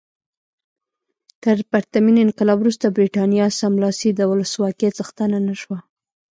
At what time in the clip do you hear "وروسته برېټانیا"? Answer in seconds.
2.61-3.45